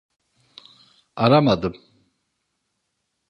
[1.15, 1.75] Aramadım.